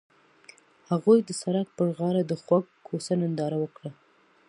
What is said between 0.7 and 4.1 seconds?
هغوی د سړک پر غاړه د خوږ کوڅه ننداره وکړه.